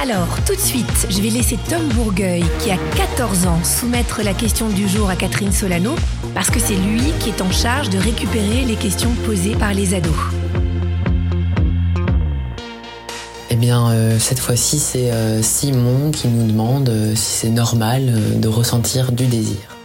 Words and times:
Alors, 0.00 0.26
tout 0.44 0.54
de 0.54 0.60
suite, 0.60 1.06
je 1.08 1.22
vais 1.22 1.30
laisser 1.30 1.56
Tom 1.68 1.88
Bourgueil, 1.90 2.44
qui 2.60 2.70
a 2.70 2.76
14 2.96 3.46
ans, 3.46 3.62
soumettre 3.62 4.22
la 4.22 4.34
question 4.34 4.68
du 4.68 4.88
jour 4.88 5.08
à 5.08 5.16
Catherine 5.16 5.52
Solano, 5.52 5.94
parce 6.34 6.50
que 6.50 6.58
c'est 6.58 6.74
lui 6.74 7.12
qui 7.20 7.30
est 7.30 7.40
en 7.40 7.50
charge 7.50 7.90
de 7.90 7.98
récupérer 7.98 8.64
les 8.64 8.74
questions 8.74 9.12
posées 9.24 9.54
par 9.54 9.72
les 9.72 9.94
ados. 9.94 10.12
Eh 13.50 13.56
bien, 13.56 13.92
euh, 13.92 14.18
cette 14.18 14.40
fois-ci, 14.40 14.80
c'est 14.80 15.12
euh, 15.12 15.40
Simon 15.42 16.10
qui 16.10 16.26
nous 16.26 16.48
demande 16.48 16.88
euh, 16.88 17.14
si 17.14 17.38
c'est 17.38 17.50
normal 17.50 18.40
de 18.40 18.48
ressentir 18.48 19.12
du 19.12 19.26
désir. 19.26 19.76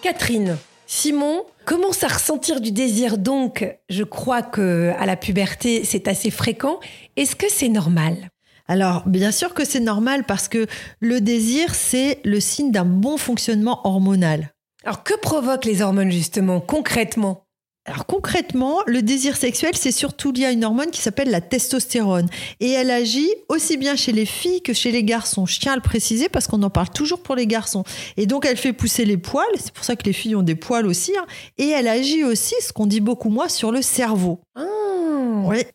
Catherine, 0.00 0.56
Simon 0.86 1.42
commence 1.66 2.04
à 2.04 2.08
ressentir 2.08 2.60
du 2.60 2.70
désir, 2.70 3.18
donc 3.18 3.66
je 3.90 4.04
crois 4.04 4.40
que 4.40 4.92
à 4.98 5.04
la 5.04 5.16
puberté, 5.16 5.84
c'est 5.84 6.08
assez 6.08 6.30
fréquent. 6.30 6.78
Est-ce 7.16 7.36
que 7.36 7.50
c'est 7.50 7.68
normal? 7.68 8.30
Alors, 8.68 9.06
bien 9.06 9.32
sûr 9.32 9.52
que 9.52 9.64
c'est 9.64 9.80
normal 9.80 10.24
parce 10.24 10.48
que 10.48 10.66
le 11.00 11.20
désir, 11.20 11.74
c'est 11.74 12.20
le 12.24 12.40
signe 12.40 12.70
d'un 12.70 12.84
bon 12.84 13.16
fonctionnement 13.16 13.86
hormonal. 13.86 14.52
Alors, 14.84 15.02
que 15.02 15.14
provoquent 15.20 15.66
les 15.66 15.82
hormones 15.82 16.10
justement, 16.10 16.60
concrètement? 16.60 17.45
Alors 17.86 18.04
concrètement, 18.04 18.80
le 18.86 19.00
désir 19.00 19.36
sexuel, 19.36 19.76
c'est 19.76 19.92
surtout 19.92 20.32
lié 20.32 20.46
à 20.46 20.50
une 20.50 20.64
hormone 20.64 20.90
qui 20.90 21.00
s'appelle 21.00 21.30
la 21.30 21.40
testostérone. 21.40 22.28
Et 22.58 22.70
elle 22.70 22.90
agit 22.90 23.30
aussi 23.48 23.76
bien 23.76 23.94
chez 23.94 24.10
les 24.10 24.26
filles 24.26 24.60
que 24.60 24.72
chez 24.72 24.90
les 24.90 25.04
garçons. 25.04 25.46
Je 25.46 25.60
tiens 25.60 25.72
à 25.72 25.76
le 25.76 25.82
préciser 25.82 26.28
parce 26.28 26.48
qu'on 26.48 26.62
en 26.64 26.70
parle 26.70 26.90
toujours 26.90 27.20
pour 27.20 27.36
les 27.36 27.46
garçons. 27.46 27.84
Et 28.16 28.26
donc 28.26 28.44
elle 28.44 28.56
fait 28.56 28.72
pousser 28.72 29.04
les 29.04 29.16
poils, 29.16 29.46
c'est 29.60 29.72
pour 29.72 29.84
ça 29.84 29.94
que 29.94 30.04
les 30.04 30.12
filles 30.12 30.34
ont 30.34 30.42
des 30.42 30.56
poils 30.56 30.86
aussi. 30.86 31.12
Hein. 31.16 31.26
Et 31.58 31.68
elle 31.68 31.86
agit 31.86 32.24
aussi, 32.24 32.56
ce 32.60 32.72
qu'on 32.72 32.86
dit 32.86 33.00
beaucoup 33.00 33.30
moins, 33.30 33.48
sur 33.48 33.70
le 33.70 33.82
cerveau. 33.82 34.40
Ah. 34.56 34.64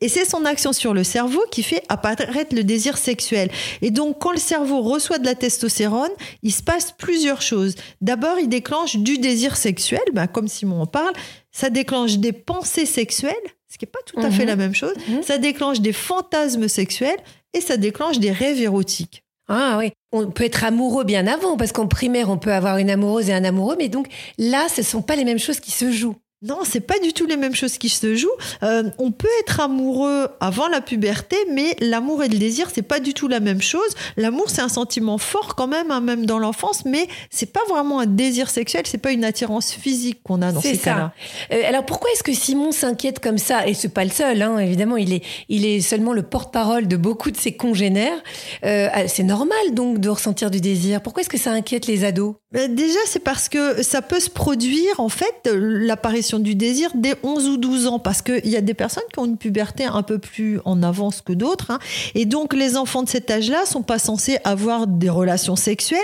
Et 0.01 0.09
c'est 0.09 0.25
son 0.25 0.45
action 0.45 0.73
sur 0.73 0.93
le 0.93 1.03
cerveau 1.03 1.41
qui 1.51 1.63
fait 1.63 1.83
apparaître 1.89 2.55
le 2.55 2.63
désir 2.63 2.97
sexuel. 2.97 3.49
Et 3.81 3.91
donc, 3.91 4.19
quand 4.19 4.31
le 4.31 4.37
cerveau 4.37 4.81
reçoit 4.81 5.19
de 5.19 5.25
la 5.25 5.35
testostérone, 5.35 6.11
il 6.43 6.51
se 6.51 6.63
passe 6.63 6.91
plusieurs 6.91 7.41
choses. 7.41 7.75
D'abord, 8.01 8.37
il 8.39 8.49
déclenche 8.49 8.97
du 8.97 9.17
désir 9.17 9.55
sexuel, 9.55 10.01
ben, 10.13 10.27
comme 10.27 10.47
Simon 10.47 10.81
en 10.81 10.87
parle. 10.87 11.13
Ça 11.51 11.69
déclenche 11.69 12.17
des 12.17 12.33
pensées 12.33 12.85
sexuelles, 12.85 13.35
ce 13.67 13.77
qui 13.77 13.85
n'est 13.85 13.91
pas 13.91 13.99
tout 14.05 14.19
à 14.19 14.31
fait 14.31 14.43
mhm. 14.43 14.47
la 14.47 14.55
même 14.55 14.75
chose. 14.75 14.93
Mhm. 15.07 15.23
Ça 15.23 15.37
déclenche 15.37 15.81
des 15.81 15.93
fantasmes 15.93 16.67
sexuels 16.67 17.19
et 17.53 17.61
ça 17.61 17.77
déclenche 17.77 18.19
des 18.19 18.31
rêves 18.31 18.61
érotiques. 18.61 19.23
Ah 19.47 19.75
oui, 19.77 19.91
on 20.13 20.31
peut 20.31 20.45
être 20.45 20.63
amoureux 20.63 21.03
bien 21.03 21.27
avant, 21.27 21.57
parce 21.57 21.73
qu'en 21.73 21.87
primaire, 21.87 22.29
on 22.29 22.37
peut 22.37 22.53
avoir 22.53 22.77
une 22.77 22.89
amoureuse 22.89 23.29
et 23.29 23.33
un 23.33 23.43
amoureux, 23.43 23.75
mais 23.77 23.89
donc 23.89 24.07
là, 24.37 24.67
ce 24.69 24.79
ne 24.79 24.85
sont 24.85 25.01
pas 25.01 25.17
les 25.17 25.25
mêmes 25.25 25.39
choses 25.39 25.59
qui 25.59 25.71
se 25.71 25.91
jouent. 25.91 26.15
Non, 26.43 26.59
c'est 26.63 26.79
pas 26.79 26.97
du 26.97 27.13
tout 27.13 27.27
les 27.27 27.37
mêmes 27.37 27.53
choses 27.53 27.77
qui 27.77 27.87
se 27.87 28.15
jouent. 28.15 28.29
Euh, 28.63 28.89
on 28.97 29.11
peut 29.11 29.27
être 29.41 29.59
amoureux 29.59 30.27
avant 30.39 30.67
la 30.67 30.81
puberté, 30.81 31.35
mais 31.51 31.75
l'amour 31.79 32.23
et 32.23 32.29
le 32.29 32.37
désir, 32.39 32.67
c'est 32.73 32.81
pas 32.81 32.99
du 32.99 33.13
tout 33.13 33.27
la 33.27 33.39
même 33.39 33.61
chose. 33.61 33.89
L'amour, 34.17 34.49
c'est 34.49 34.61
un 34.61 34.69
sentiment 34.69 35.19
fort 35.19 35.53
quand 35.53 35.67
même, 35.67 35.91
hein, 35.91 36.01
même 36.01 36.25
dans 36.25 36.39
l'enfance, 36.39 36.83
mais 36.83 37.07
c'est 37.29 37.53
pas 37.53 37.61
vraiment 37.69 37.99
un 37.99 38.07
désir 38.07 38.49
sexuel, 38.49 38.83
c'est 38.87 38.97
pas 38.97 39.11
une 39.11 39.23
attirance 39.23 39.71
physique 39.71 40.23
qu'on 40.23 40.41
a 40.41 40.51
dans 40.51 40.61
ces 40.61 40.79
cas-là. 40.79 41.13
Euh, 41.51 41.61
alors 41.67 41.85
pourquoi 41.85 42.09
est-ce 42.11 42.23
que 42.23 42.33
Simon 42.33 42.71
s'inquiète 42.71 43.19
comme 43.19 43.37
ça? 43.37 43.67
Et 43.67 43.75
c'est 43.75 43.93
pas 43.93 44.03
le 44.03 44.09
seul, 44.09 44.41
hein, 44.41 44.57
évidemment, 44.57 44.97
il 44.97 45.13
est, 45.13 45.23
il 45.47 45.63
est 45.63 45.79
seulement 45.81 46.13
le 46.13 46.23
porte-parole 46.23 46.87
de 46.87 46.97
beaucoup 46.97 47.29
de 47.29 47.37
ses 47.37 47.51
congénères. 47.51 48.17
Euh, 48.65 48.87
ah, 48.91 49.07
c'est 49.07 49.21
normal 49.21 49.73
donc 49.73 49.99
de 49.99 50.09
ressentir 50.09 50.49
du 50.49 50.59
désir. 50.59 51.01
Pourquoi 51.01 51.21
est-ce 51.21 51.29
que 51.29 51.37
ça 51.37 51.51
inquiète 51.51 51.85
les 51.85 52.03
ados? 52.03 52.33
Ben, 52.51 52.73
Déjà, 52.73 52.99
c'est 53.05 53.23
parce 53.23 53.47
que 53.47 53.83
ça 53.83 54.01
peut 54.01 54.19
se 54.19 54.29
produire 54.29 54.99
en 54.99 55.09
fait 55.09 55.47
l'apparition 55.53 56.30
du 56.39 56.55
désir 56.55 56.91
dès 56.95 57.15
11 57.23 57.49
ou 57.49 57.57
12 57.57 57.87
ans, 57.87 57.99
parce 57.99 58.21
qu'il 58.21 58.47
y 58.47 58.57
a 58.57 58.61
des 58.61 58.73
personnes 58.73 59.03
qui 59.13 59.19
ont 59.19 59.25
une 59.25 59.37
puberté 59.37 59.85
un 59.85 60.03
peu 60.03 60.19
plus 60.19 60.59
en 60.65 60.83
avance 60.83 61.21
que 61.21 61.33
d'autres. 61.33 61.71
Hein. 61.71 61.79
Et 62.15 62.25
donc, 62.25 62.53
les 62.53 62.77
enfants 62.77 63.03
de 63.03 63.09
cet 63.09 63.29
âge-là 63.29 63.65
sont 63.65 63.83
pas 63.83 63.99
censés 63.99 64.37
avoir 64.43 64.87
des 64.87 65.09
relations 65.09 65.55
sexuelles 65.55 65.99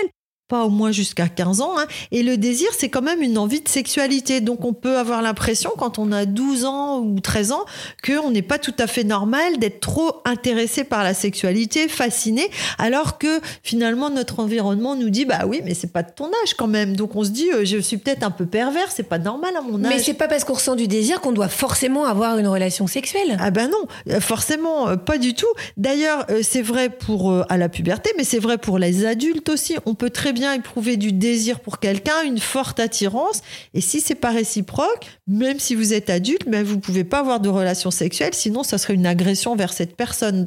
pas 0.48 0.64
au 0.64 0.70
moins 0.70 0.92
jusqu'à 0.92 1.28
15 1.28 1.60
ans. 1.60 1.78
Hein. 1.78 1.86
Et 2.10 2.22
le 2.22 2.38
désir, 2.38 2.68
c'est 2.76 2.88
quand 2.88 3.02
même 3.02 3.22
une 3.22 3.36
envie 3.36 3.60
de 3.60 3.68
sexualité. 3.68 4.40
Donc 4.40 4.64
on 4.64 4.72
peut 4.72 4.96
avoir 4.96 5.20
l'impression, 5.20 5.70
quand 5.76 5.98
on 5.98 6.10
a 6.10 6.24
12 6.24 6.64
ans 6.64 7.00
ou 7.00 7.20
13 7.20 7.52
ans, 7.52 7.64
qu'on 8.04 8.30
n'est 8.30 8.42
pas 8.42 8.58
tout 8.58 8.74
à 8.78 8.86
fait 8.86 9.04
normal 9.04 9.58
d'être 9.58 9.80
trop 9.80 10.22
intéressé 10.24 10.84
par 10.84 11.04
la 11.04 11.12
sexualité, 11.12 11.86
fasciné, 11.88 12.50
alors 12.78 13.18
que 13.18 13.40
finalement 13.62 14.08
notre 14.08 14.40
environnement 14.40 14.96
nous 14.96 15.10
dit, 15.10 15.26
bah 15.26 15.40
oui, 15.46 15.60
mais 15.64 15.74
c'est 15.74 15.92
pas 15.92 16.02
de 16.02 16.10
ton 16.10 16.26
âge 16.26 16.54
quand 16.56 16.66
même. 16.66 16.96
Donc 16.96 17.14
on 17.14 17.24
se 17.24 17.30
dit, 17.30 17.50
euh, 17.52 17.66
je 17.66 17.76
suis 17.78 17.98
peut-être 17.98 18.22
un 18.22 18.30
peu 18.30 18.46
pervers, 18.46 18.90
c'est 18.90 19.02
pas 19.02 19.18
normal 19.18 19.54
à 19.54 19.60
mon 19.60 19.84
âge. 19.84 19.92
Mais 19.92 20.02
c'est 20.02 20.14
pas 20.14 20.28
parce 20.28 20.44
qu'on 20.44 20.54
ressent 20.54 20.76
du 20.76 20.88
désir 20.88 21.20
qu'on 21.20 21.32
doit 21.32 21.48
forcément 21.48 22.06
avoir 22.06 22.38
une 22.38 22.48
relation 22.48 22.86
sexuelle. 22.86 23.36
Ah 23.38 23.50
ben 23.50 23.68
non, 23.68 23.86
euh, 24.10 24.20
forcément, 24.20 24.88
euh, 24.88 24.96
pas 24.96 25.18
du 25.18 25.34
tout. 25.34 25.46
D'ailleurs, 25.76 26.26
c'est 26.42 26.62
vrai 26.62 26.88
pour 26.88 27.44
à 27.48 27.56
la 27.58 27.68
puberté, 27.68 28.10
mais 28.16 28.24
c'est 28.24 28.38
vrai 28.38 28.56
pour 28.56 28.78
les 28.78 29.04
adultes 29.04 29.50
aussi. 29.50 29.76
On 29.84 29.94
peut 29.94 30.10
très 30.10 30.32
bien 30.32 30.37
bien 30.38 30.52
éprouver 30.52 30.96
du 30.96 31.12
désir 31.12 31.60
pour 31.60 31.80
quelqu'un, 31.80 32.22
une 32.22 32.38
forte 32.38 32.80
attirance. 32.80 33.42
Et 33.74 33.80
si 33.80 34.00
c'est 34.00 34.14
pas 34.14 34.30
réciproque, 34.30 35.06
même 35.26 35.58
si 35.58 35.74
vous 35.74 35.92
êtes 35.92 36.10
adulte, 36.10 36.46
mais 36.46 36.62
vous 36.62 36.78
pouvez 36.78 37.04
pas 37.04 37.18
avoir 37.18 37.40
de 37.40 37.48
relation 37.48 37.90
sexuelle, 37.90 38.34
sinon 38.34 38.62
ça 38.62 38.78
serait 38.78 38.94
une 38.94 39.06
agression 39.06 39.56
vers 39.56 39.72
cette 39.72 39.96
personne. 39.96 40.44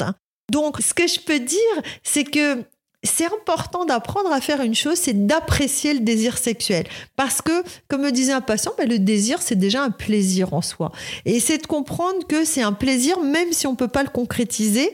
Donc, 0.51 0.81
ce 0.81 0.93
que 0.93 1.07
je 1.07 1.19
peux 1.19 1.39
dire, 1.39 1.83
c'est 2.03 2.23
que 2.23 2.63
c'est 3.03 3.25
important 3.25 3.85
d'apprendre 3.85 4.31
à 4.31 4.41
faire 4.41 4.61
une 4.61 4.75
chose, 4.75 4.97
c'est 4.97 5.25
d'apprécier 5.25 5.93
le 5.93 6.01
désir 6.01 6.37
sexuel. 6.37 6.85
Parce 7.15 7.41
que, 7.41 7.63
comme 7.87 8.01
me 8.01 8.11
disait 8.11 8.33
un 8.33 8.41
patient, 8.41 8.73
ben, 8.77 8.87
le 8.87 8.99
désir, 8.99 9.41
c'est 9.41 9.55
déjà 9.55 9.83
un 9.83 9.89
plaisir 9.89 10.53
en 10.53 10.61
soi. 10.61 10.91
Et 11.25 11.39
c'est 11.39 11.57
de 11.57 11.67
comprendre 11.67 12.27
que 12.27 12.45
c'est 12.45 12.61
un 12.61 12.73
plaisir, 12.73 13.19
même 13.21 13.51
si 13.53 13.65
on 13.65 13.71
ne 13.71 13.77
peut 13.77 13.87
pas 13.87 14.03
le 14.03 14.09
concrétiser, 14.09 14.93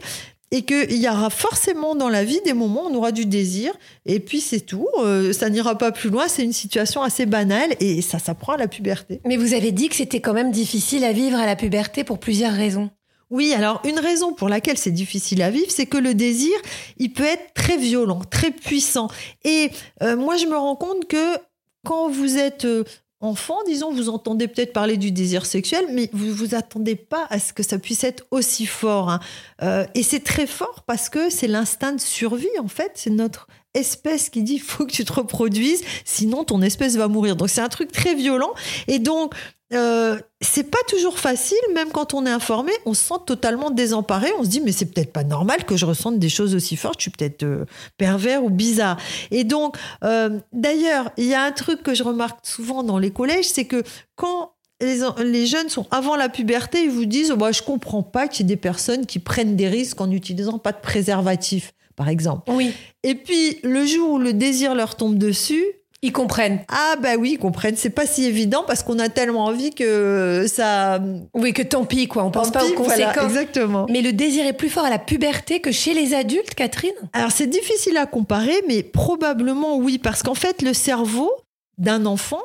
et 0.52 0.64
qu'il 0.64 0.98
y 0.98 1.10
aura 1.10 1.30
forcément 1.30 1.96
dans 1.96 2.10
la 2.10 2.24
vie 2.24 2.40
des 2.46 2.54
moments 2.54 2.86
où 2.86 2.90
on 2.90 2.96
aura 2.96 3.12
du 3.12 3.26
désir, 3.26 3.74
et 4.06 4.20
puis 4.20 4.40
c'est 4.40 4.62
tout, 4.62 4.88
euh, 5.00 5.34
ça 5.34 5.50
n'ira 5.50 5.78
pas 5.78 5.92
plus 5.92 6.10
loin, 6.10 6.28
c'est 6.28 6.44
une 6.44 6.54
situation 6.54 7.02
assez 7.02 7.26
banale, 7.26 7.76
et 7.80 8.02
ça 8.02 8.20
s'apprend 8.20 8.54
à 8.54 8.58
la 8.58 8.68
puberté. 8.68 9.20
Mais 9.26 9.38
vous 9.38 9.54
avez 9.54 9.72
dit 9.72 9.90
que 9.90 9.96
c'était 9.96 10.22
quand 10.22 10.34
même 10.34 10.52
difficile 10.52 11.04
à 11.04 11.12
vivre 11.12 11.38
à 11.38 11.46
la 11.46 11.56
puberté 11.56 12.04
pour 12.04 12.20
plusieurs 12.20 12.54
raisons. 12.54 12.90
Oui, 13.30 13.54
alors 13.54 13.82
une 13.84 14.00
raison 14.00 14.34
pour 14.34 14.48
laquelle 14.48 14.78
c'est 14.78 14.92
difficile 14.92 15.42
à 15.42 15.50
vivre, 15.50 15.70
c'est 15.70 15.86
que 15.86 15.98
le 15.98 16.14
désir, 16.14 16.54
il 16.98 17.12
peut 17.12 17.26
être 17.26 17.54
très 17.54 17.76
violent, 17.76 18.22
très 18.30 18.52
puissant. 18.52 19.10
Et 19.44 19.70
euh, 20.02 20.16
moi, 20.16 20.38
je 20.38 20.46
me 20.46 20.56
rends 20.56 20.78
compte 20.78 21.08
que 21.08 21.38
quand 21.86 22.10
vous 22.10 22.38
êtes 22.38 22.64
euh, 22.64 22.86
enfant, 23.20 23.58
disons, 23.66 23.92
vous 23.92 24.10
entendez 24.10 24.48
peut-être 24.48 24.74
parler 24.74 24.98
du 24.98 25.12
désir 25.12 25.46
sexuel, 25.46 25.86
mais 25.92 26.10
vous 26.14 26.34
vous 26.34 26.56
attendez 26.56 26.96
pas 26.96 27.26
à 27.30 27.40
ce 27.40 27.52
que 27.52 27.64
ça 27.64 27.80
puisse 27.80 28.04
être 28.04 28.26
aussi 28.32 28.66
fort. 28.66 29.10
Hein. 29.10 29.20
Euh, 29.64 29.86
et 29.96 30.04
c'est 30.04 30.24
très 30.24 30.48
fort 30.48 30.84
parce 30.86 31.10
que 31.10 31.30
c'est 31.30 31.48
l'instinct 31.48 31.94
de 31.94 32.02
survie, 32.02 32.48
en 32.60 32.68
fait. 32.68 32.92
C'est 32.96 33.10
notre 33.10 33.48
espèce 33.74 34.30
qui 34.30 34.44
dit 34.44 34.60
faut 34.60 34.86
que 34.86 34.92
tu 34.92 35.06
te 35.06 35.14
reproduises, 35.14 35.84
sinon 36.04 36.44
ton 36.44 36.62
espèce 36.62 36.96
va 36.96 37.08
mourir. 37.08 37.36
Donc 37.36 37.50
c'est 37.50 37.62
un 37.62 37.70
truc 37.70 37.92
très 37.92 38.16
violent. 38.16 38.54
Et 38.88 39.00
donc 39.00 39.34
euh, 39.74 40.18
c'est 40.40 40.64
pas 40.64 40.78
toujours 40.88 41.20
facile, 41.20 41.58
même 41.74 41.92
quand 41.92 42.14
on 42.14 42.26
est 42.26 42.32
informé, 42.32 42.72
on 42.86 42.94
se 42.94 43.04
sent 43.04 43.22
totalement 43.26 43.70
désemparé. 43.70 44.30
On 44.40 44.44
se 44.44 44.50
dit, 44.50 44.62
mais 44.62 44.72
c'est 44.72 44.86
peut-être 44.86 45.12
pas 45.12 45.24
normal 45.24 45.66
que 45.66 45.76
je 45.76 45.86
ressente 45.86 46.20
des 46.20 46.30
choses 46.30 46.56
aussi 46.56 46.78
fortes. 46.78 47.00
Je 47.00 47.04
suis 47.04 47.12
peut-être 47.12 47.44
euh, 47.44 47.66
pervers 47.98 48.44
ou 48.44 48.50
bizarre. 48.50 48.98
Et 49.32 49.44
donc, 49.44 49.78
euh, 50.04 50.40
d'ailleurs, 50.54 51.12
il 51.18 51.26
y 51.26 51.34
a 51.34 51.42
un 51.42 51.52
truc 51.52 51.84
que 51.84 51.94
je 51.94 52.04
remarque 52.04 52.40
souvent 52.44 52.84
dans 52.84 52.98
les 52.98 53.12
collèges, 53.12 53.50
c'est 53.50 53.66
que 53.66 53.84
quand 54.16 54.54
les, 54.80 55.46
jeunes 55.48 55.70
sont 55.70 55.88
avant 55.92 56.16
la 56.16 56.30
puberté, 56.30 56.84
ils 56.84 56.92
vous 56.92 57.06
disent, 57.06 57.32
bah, 57.32 57.52
je 57.52 57.62
comprends 57.62 58.04
pas 58.04 58.28
qu'il 58.28 58.46
y 58.46 58.52
ait 58.52 58.56
des 58.56 58.62
personnes 58.62 59.06
qui 59.06 59.20
prennent 59.20 59.56
des 59.56 59.68
risques 59.68 60.00
en 60.00 60.08
n'utilisant 60.08 60.60
pas 60.60 60.72
de 60.72 60.80
préservatif, 60.80 61.74
par 61.96 62.08
exemple. 62.08 62.52
Oui. 62.52 62.74
Et 63.04 63.16
puis, 63.16 63.58
le 63.64 63.86
jour 63.86 64.12
où 64.12 64.18
le 64.20 64.34
désir 64.34 64.76
leur 64.76 64.96
tombe 64.96 65.18
dessus, 65.18 65.66
Ils 66.04 66.12
comprennent. 66.12 66.60
Ah 66.68 66.96
bah 67.02 67.16
oui, 67.18 67.32
ils 67.34 67.38
comprennent. 67.40 67.76
C'est 67.76 67.90
pas 67.90 68.06
si 68.06 68.26
évident 68.26 68.64
parce 68.68 68.84
qu'on 68.84 69.00
a 69.00 69.10
tellement 69.10 69.46
envie 69.46 69.72
que 69.72 70.46
ça. 70.48 71.00
Oui, 71.34 71.54
que 71.54 71.64
tant 71.64 71.86
pis 71.86 72.08
quoi. 72.08 72.24
On 72.24 72.30
pense 72.32 72.52
pas 72.52 72.64
aux 72.64 72.74
conséquences. 72.74 73.26
exactement. 73.26 73.88
Mais 73.90 74.02
le 74.02 74.14
désir 74.14 74.46
est 74.46 74.54
plus 74.54 74.70
fort 74.70 74.86
à 74.86 74.92
la 74.92 75.00
puberté 75.00 75.60
que 75.60 75.72
chez 75.72 75.96
les 75.96 76.14
adultes, 76.14 76.54
Catherine? 76.54 76.92
Alors 77.14 77.32
c'est 77.32 77.48
difficile 77.48 77.98
à 77.98 78.06
comparer, 78.06 78.62
mais 78.68 78.84
probablement 78.84 79.78
oui, 79.78 79.98
parce 79.98 80.22
qu'en 80.22 80.36
fait 80.36 80.62
le 80.62 80.74
cerveau 80.74 81.32
d'un 81.80 82.06
enfant 82.06 82.42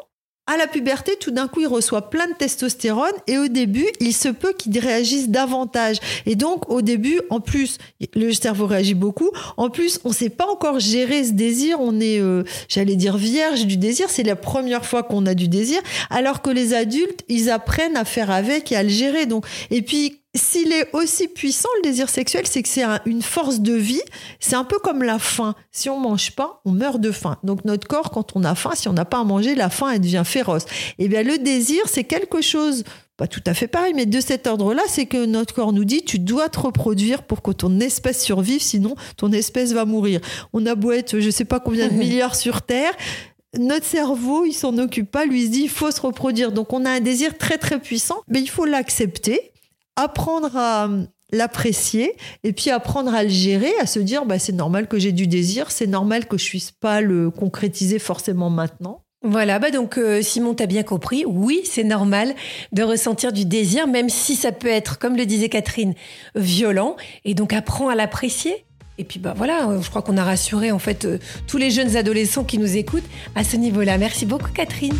à 0.46 0.56
la 0.56 0.66
puberté, 0.66 1.12
tout 1.20 1.30
d'un 1.30 1.46
coup, 1.46 1.60
il 1.60 1.68
reçoit 1.68 2.10
plein 2.10 2.26
de 2.26 2.34
testostérone 2.34 3.12
et 3.28 3.38
au 3.38 3.46
début, 3.46 3.86
il 4.00 4.12
se 4.12 4.28
peut 4.28 4.52
qu'il 4.52 4.76
réagisse 4.78 5.28
davantage. 5.28 5.98
Et 6.26 6.34
donc, 6.34 6.68
au 6.68 6.82
début, 6.82 7.20
en 7.30 7.40
plus, 7.40 7.78
le 8.14 8.32
cerveau 8.32 8.66
réagit 8.66 8.94
beaucoup. 8.94 9.30
En 9.56 9.70
plus, 9.70 10.00
on 10.04 10.08
ne 10.08 10.14
sait 10.14 10.30
pas 10.30 10.46
encore 10.50 10.80
gérer 10.80 11.22
ce 11.24 11.32
désir. 11.32 11.78
On 11.80 12.00
est, 12.00 12.20
euh, 12.20 12.42
j'allais 12.68 12.96
dire, 12.96 13.16
vierge 13.16 13.66
du 13.66 13.76
désir. 13.76 14.10
C'est 14.10 14.24
la 14.24 14.36
première 14.36 14.84
fois 14.84 15.04
qu'on 15.04 15.26
a 15.26 15.34
du 15.34 15.46
désir. 15.46 15.80
Alors 16.10 16.42
que 16.42 16.50
les 16.50 16.74
adultes, 16.74 17.22
ils 17.28 17.48
apprennent 17.48 17.96
à 17.96 18.04
faire 18.04 18.30
avec 18.30 18.72
et 18.72 18.76
à 18.76 18.82
le 18.82 18.88
gérer. 18.88 19.26
Donc, 19.26 19.46
et 19.70 19.82
puis, 19.82 20.21
s'il 20.34 20.72
est 20.72 20.88
aussi 20.94 21.28
puissant, 21.28 21.68
le 21.78 21.82
désir 21.82 22.08
sexuel, 22.08 22.46
c'est 22.46 22.62
que 22.62 22.68
c'est 22.68 22.84
une 23.04 23.20
force 23.20 23.60
de 23.60 23.74
vie. 23.74 24.00
C'est 24.40 24.56
un 24.56 24.64
peu 24.64 24.78
comme 24.78 25.02
la 25.02 25.18
faim. 25.18 25.54
Si 25.70 25.90
on 25.90 26.00
mange 26.00 26.34
pas, 26.34 26.62
on 26.64 26.72
meurt 26.72 27.00
de 27.00 27.12
faim. 27.12 27.36
Donc 27.42 27.66
notre 27.66 27.86
corps, 27.86 28.10
quand 28.10 28.34
on 28.34 28.44
a 28.44 28.54
faim, 28.54 28.70
si 28.74 28.88
on 28.88 28.94
n'a 28.94 29.04
pas 29.04 29.20
à 29.20 29.24
manger, 29.24 29.54
la 29.54 29.68
faim, 29.68 29.90
elle 29.90 30.00
devient 30.00 30.22
féroce. 30.24 30.64
Et 30.98 31.04
eh 31.04 31.08
bien 31.08 31.22
le 31.22 31.36
désir, 31.36 31.82
c'est 31.86 32.04
quelque 32.04 32.40
chose, 32.40 32.84
pas 33.18 33.26
tout 33.26 33.42
à 33.44 33.52
fait 33.52 33.66
pareil, 33.66 33.92
mais 33.94 34.06
de 34.06 34.20
cet 34.20 34.46
ordre-là, 34.46 34.82
c'est 34.88 35.04
que 35.04 35.26
notre 35.26 35.54
corps 35.54 35.74
nous 35.74 35.84
dit, 35.84 36.02
tu 36.02 36.18
dois 36.18 36.48
te 36.48 36.60
reproduire 36.60 37.24
pour 37.24 37.42
que 37.42 37.50
ton 37.50 37.78
espèce 37.80 38.22
survive, 38.22 38.62
sinon 38.62 38.94
ton 39.18 39.32
espèce 39.32 39.72
va 39.72 39.84
mourir. 39.84 40.20
On 40.54 40.64
a 40.64 40.74
beau 40.74 40.92
être, 40.92 41.20
je 41.20 41.28
sais 41.28 41.44
pas 41.44 41.60
combien 41.60 41.88
de 41.88 41.92
milliards 41.98 42.36
sur 42.36 42.62
Terre, 42.62 42.94
notre 43.58 43.84
cerveau, 43.84 44.46
il 44.46 44.54
s'en 44.54 44.78
occupe 44.78 45.10
pas, 45.10 45.26
lui 45.26 45.42
il 45.42 45.46
se 45.46 45.52
dit 45.52 45.62
il 45.64 45.68
faut 45.68 45.90
se 45.90 46.00
reproduire. 46.00 46.52
Donc 46.52 46.72
on 46.72 46.86
a 46.86 46.90
un 46.90 47.00
désir 47.00 47.36
très 47.36 47.58
très 47.58 47.78
puissant, 47.78 48.22
mais 48.28 48.40
il 48.40 48.48
faut 48.48 48.64
l'accepter 48.64 49.51
apprendre 49.96 50.56
à 50.56 50.88
l'apprécier 51.32 52.14
et 52.44 52.52
puis 52.52 52.70
apprendre 52.70 53.14
à 53.14 53.22
le 53.22 53.28
gérer, 53.28 53.72
à 53.80 53.86
se 53.86 53.98
dire 53.98 54.26
bah, 54.26 54.38
c'est 54.38 54.52
normal 54.52 54.86
que 54.86 54.98
j'ai 54.98 55.12
du 55.12 55.26
désir, 55.26 55.70
c'est 55.70 55.86
normal 55.86 56.26
que 56.26 56.36
je 56.38 56.48
puisse 56.48 56.70
pas 56.70 57.00
le 57.00 57.30
concrétiser 57.30 57.98
forcément 57.98 58.50
maintenant. 58.50 59.02
Voilà, 59.24 59.60
bah 59.60 59.70
donc 59.70 59.98
euh, 59.98 60.20
Simon, 60.20 60.52
t'as 60.52 60.66
bien 60.66 60.82
compris, 60.82 61.24
oui, 61.24 61.60
c'est 61.64 61.84
normal 61.84 62.34
de 62.72 62.82
ressentir 62.82 63.32
du 63.32 63.44
désir, 63.44 63.86
même 63.86 64.08
si 64.08 64.34
ça 64.34 64.50
peut 64.50 64.68
être, 64.68 64.98
comme 64.98 65.16
le 65.16 65.26
disait 65.26 65.48
Catherine, 65.48 65.94
violent, 66.34 66.96
et 67.24 67.34
donc 67.34 67.52
apprends 67.52 67.88
à 67.88 67.94
l'apprécier. 67.94 68.64
Et 68.98 69.04
puis 69.04 69.20
bah 69.20 69.32
voilà, 69.36 69.68
euh, 69.68 69.80
je 69.80 69.88
crois 69.90 70.02
qu'on 70.02 70.16
a 70.16 70.24
rassuré 70.24 70.72
en 70.72 70.80
fait 70.80 71.04
euh, 71.04 71.18
tous 71.46 71.56
les 71.56 71.70
jeunes 71.70 71.96
adolescents 71.96 72.44
qui 72.44 72.58
nous 72.58 72.76
écoutent 72.76 73.08
à 73.36 73.44
ce 73.44 73.56
niveau-là. 73.56 73.96
Merci 73.96 74.26
beaucoup 74.26 74.50
Catherine. 74.52 74.94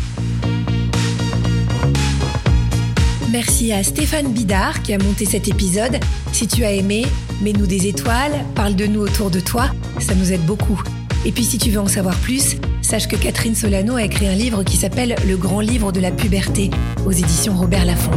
Merci 3.33 3.73
à 3.73 3.81
Stéphane 3.81 4.31
Bidard 4.31 4.83
qui 4.83 4.93
a 4.93 4.99
monté 4.99 5.25
cet 5.25 5.47
épisode. 5.47 5.97
Si 6.31 6.47
tu 6.47 6.63
as 6.65 6.71
aimé, 6.71 7.03
mets-nous 7.41 7.65
des 7.65 7.87
étoiles, 7.87 8.45
parle 8.53 8.75
de 8.75 8.85
nous 8.85 9.01
autour 9.01 9.31
de 9.31 9.39
toi, 9.39 9.71
ça 9.99 10.13
nous 10.13 10.31
aide 10.31 10.45
beaucoup. 10.45 10.79
Et 11.25 11.31
puis 11.31 11.43
si 11.43 11.57
tu 11.57 11.71
veux 11.71 11.79
en 11.79 11.87
savoir 11.87 12.15
plus, 12.17 12.57
sache 12.83 13.07
que 13.07 13.15
Catherine 13.15 13.55
Solano 13.55 13.95
a 13.95 14.03
écrit 14.03 14.27
un 14.27 14.35
livre 14.35 14.61
qui 14.61 14.77
s'appelle 14.77 15.15
Le 15.27 15.35
grand 15.35 15.61
livre 15.61 15.91
de 15.91 15.99
la 15.99 16.11
puberté 16.11 16.69
aux 17.07 17.11
éditions 17.11 17.57
Robert 17.57 17.85
Laffont. 17.85 18.11